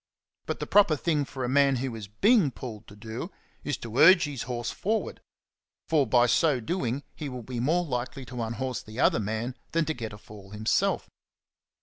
But 0.47 0.59
the 0.59 0.65
proper 0.65 0.95
thing 0.95 1.25
for 1.25 1.43
the 1.43 1.47
man 1.49 1.75
who 1.75 1.95
is 1.95 2.07
being 2.07 2.49
pulled 2.49 2.87
to 2.87 2.95
do, 2.95 3.29
is 3.63 3.77
to 3.77 3.97
urge 3.99 4.23
his 4.23 4.41
horse 4.49 4.71
forward; 4.71 5.21
for 5.87 6.07
by 6.07 6.25
so 6.25 6.59
doing, 6.59 7.03
he 7.13 7.29
will 7.29 7.43
be 7.43 7.59
more 7.59 7.85
likely 7.85 8.25
to 8.25 8.29
CHAPTER 8.31 8.31
VIII. 8.31 8.37
49 8.37 8.47
unhorse 8.53 8.81
the 8.81 8.99
other 8.99 9.19
man 9.19 9.55
than 9.73 9.85
to 9.85 9.93
get 9.93 10.11
a 10.11 10.17
fall 10.17 10.49
himself. 10.49 11.07